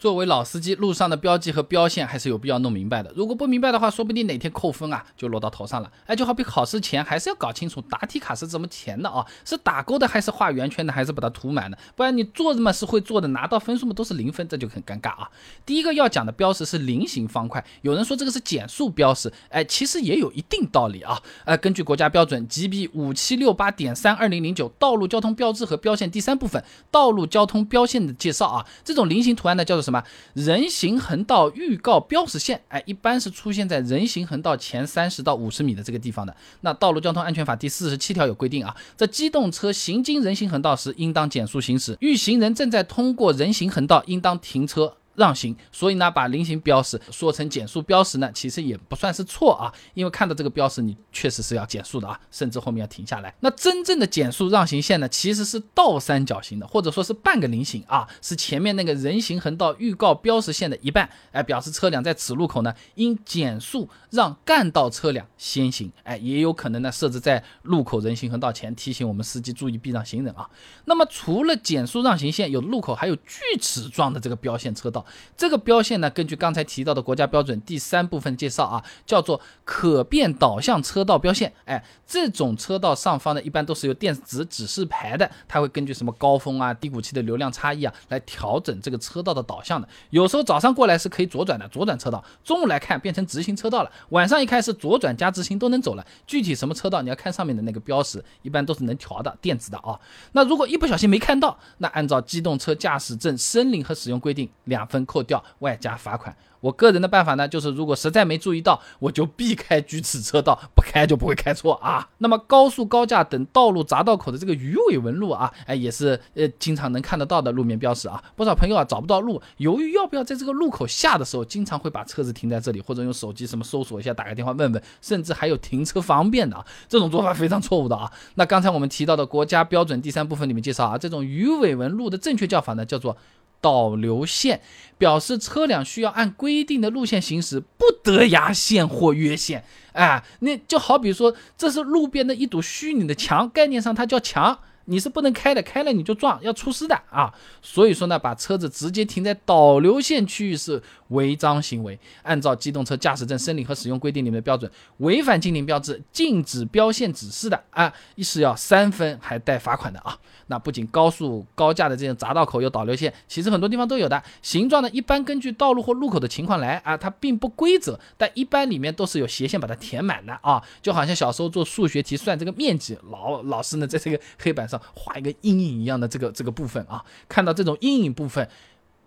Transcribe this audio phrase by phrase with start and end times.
[0.00, 3.12] 作为老司机，路上的标记和标线还是有必要弄明白的。
[3.14, 5.92] 如果不明白的话，说不定哪天扣分啊就落到头上了。
[6.06, 11.76] 哎，就好比考试前还是要搞清楚答题卡是怎么填的啊，是打勾的还是画圆圈的，还是把它涂满的？
[11.94, 15.28] 不然你做的嘛是会做的，拿到分数嘛都是零分，这就很尴尬啊。
[15.66, 21.20] 第一个要讲的标识是菱形方块，有人说这个是减速标识，哎，其实也有一定道理啊。
[21.44, 30.02] 呃，根据国家标准 GB 五七六八点三二零零九道路交通标志和标线第三部分道路交通标线的介绍啊，这种菱形图案呢叫做什什么？
[30.34, 36.34] 人行横道预告标识线，哎，一般是出现在人行横道前三十到五十米的这个地方的。
[36.62, 44.96] 那道路交通安全法第四十七条有规定啊，这机动车行经人行横道时，应当减速行驶；遇行人正在通过人行横道，应当停车。
[45.16, 53.34] 让行，所以呢，把菱形标识说成减速标识呢，其实也不算是错啊，因为看到这个标识，你确实是要减速的啊，甚至后面要停下来。
[53.40, 70.48] 那真正的减速让行线呢，其实是倒三角形的，或者说是半个菱形啊，是前面那个人行横道预告标识线的一半，哎，表示车辆在此路口呢，应减速让干道车辆先行，哎，也有可能呢设置在路口人行横道前，提醒我们司机注意避让行人啊。
[70.86, 74.99] 那么除了减速让行线，有路口还有锯齿状的这个标线车道。
[75.36, 81.52] 这个标线呢，根据刚才提到的国家标准第三部分介绍啊，叫做可变导向车道标线。
[81.64, 89.88] 哎，这种车道上方呢，一般都是有电子指示牌的，它会根据什么高峰啊、低谷期的流量差异啊，来调整这个车道的导向的。
[90.10, 96.06] 有时候早上过来是可以左转的，左转车道；中午来看变成直行车道了；晚上一看是左转加直行都能走了。
[96.26, 99.98] 具体什么车道，你要看上面的那个标识，一般都是能调的，电子的啊。
[100.32, 105.06] 那如果一不小心没看到，那按照机动车驾驶证申领和使用规定，两分。
[105.10, 106.36] 扣掉外加罚款。
[106.60, 112.06] 我个人的办法呢，就是如果实在没注意到，我就避开锯齿车道，不开就不会开错啊。
[112.18, 118.22] 那么高速高架等道路匝道口的这个鱼尾纹路啊，哎，也是呃经常能看得到的路面标识啊。
[118.36, 126.64] 不少朋友啊找不到路，犹豫要不要在这个路口下的时候，经常会把车子停在这里，或者用手机什么搜索一下，打个电话问问，甚至还有停车方便的啊。
[126.88, 128.12] 这种做法非常错误的啊。
[128.34, 133.16] 那刚才我们提到的国家标准第三部分里面介绍啊，这种鱼尾纹路的正确叫法呢，叫做。
[133.60, 134.60] 导流线
[134.98, 139.64] 表示车辆需要按规定的路线行驶，不得压线或越线。
[139.92, 144.58] 哎，那就好比说，这是路边的一堵虚拟的墙，概念上它叫墙。
[144.86, 147.32] 你是不能开的，开了你就撞，要出事的啊！
[147.62, 151.96] 所以说呢，把车子直接停在导流线区域是违章行为。
[152.22, 160.18] 按照机动车驾驶证申领和使用规定里面的标准，违反禁停标志、禁止标线指示的啊，一是要三分还带罚款的啊！
[160.48, 164.20] 那不仅高速高架的这种匝道口有导流线，其实很多地方都有的。
[164.42, 174.80] 形状呢，一般根据道路或路口的情况来啊，它并不规则，但一般里面都是有斜线把它填满的啊，就好像小时候做数学题算这个面积，老老师呢在这个黑板上。
[174.94, 178.48] 画一个阴影一样的这个这个部分啊，看到这种阴影部分，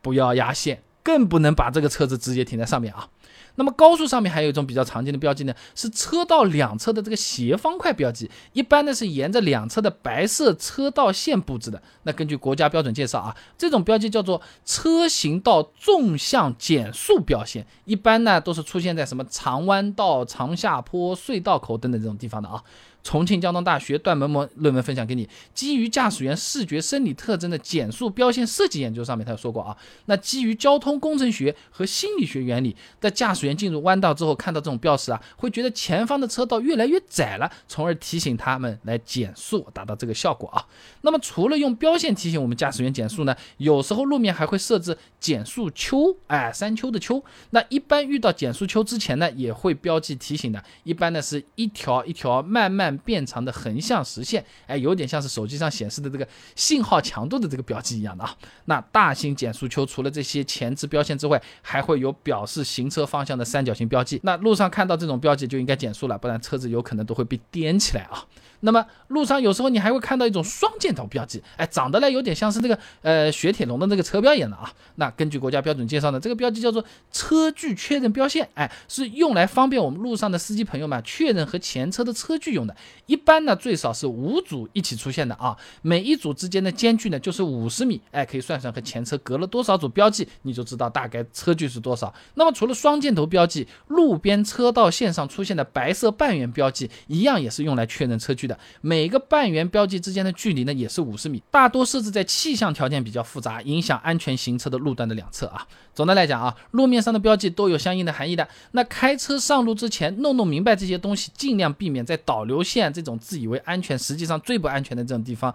[0.00, 3.08] 不要压线，更不能把这个车子直接停在上面啊。
[3.56, 11.80] 那么高速上面还有一种比较常见的标记呢，是车道两侧的这个斜方块标记，一般呢是沿着两侧的白色车道线布置的。
[12.02, 22.60] 那根据国家标准介绍啊，这种标记叫做车行道纵向减速标线，一般呢都是出现在什么长弯道、长下坡、隧道口等等这种地方的啊。
[23.04, 29.76] 重庆交通大学段萌萌论文分享给你，基于驾驶员视觉生理特征的减速标线设计研究上面，他有说过啊，
[30.06, 40.64] 那基于交通工程学和心理学原理，在驾驶员进入弯道之后，看到这种标识啊，会觉得前方的车道越来越窄了，从而提醒他们来减速，达到这个效果啊。
[41.02, 47.22] 那么除了用标线提醒我们驾驶员减速呢，有时候路面还会设置减速丘，哎，山丘的丘。
[47.50, 52.94] 那一般遇到减速丘之前呢，也会标记提醒的，一般呢是一条一条慢慢。
[53.04, 58.34] 变长的横向实线，哎，有点像是手机上显示的这个信号强度的这个标记一样的啊。
[58.66, 64.20] 那大型减速丘除了这些前置标线之外，还会有表示行车方向的三角形标记。
[64.22, 68.24] 那路上看到这种标记就应该减速了，不然车子有可能都会被颠起来啊。
[68.64, 74.72] 那么路上有时候你还会看到一种双箭头标记，哎，长得呢有点像是那个呃雪铁龙的那个车标一样的啊。
[74.96, 82.74] 那根据国家标准介绍呢，这个标记叫做车距确认标线，哎，是用来方便我们路上的司机朋友们确认和前车的车距用的。
[83.06, 92.12] 一般呢最少是五组一起出现的啊，每一组之间的间距呢就是五十米，哎，可以算算和前车隔了多少组标记，你就知道大概车距是多少。
[92.34, 98.53] 那么除了双箭头标记，路边车道线上出现的白色半圆标记，一样也是用来确认车距的。
[98.80, 105.66] 每个半圆标记之间的距离呢，也是五十米，大多设置在气象条件比较复杂、影响安全行车的路段的两侧啊。
[105.94, 108.48] 总的来讲啊，路面上的标记都有相应的含义的。
[108.72, 115.54] 那开车上路之前，弄弄明白这些东西，尽量避免在导流线这种自以为安全，实际上最不安全的这种地方。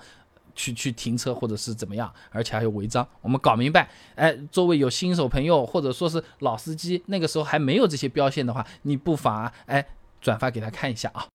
[0.56, 3.08] 去去停车或者是怎么样，而且还有违章。
[3.22, 9.86] 我们搞明白，哎，周围有新手朋友或者说是老司机，那个时候还没有这些标线的话，你不妨哎
[10.20, 11.26] 转发给他看一下啊。